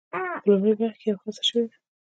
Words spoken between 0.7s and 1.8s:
برخه کې یوه هڅه شوې ده.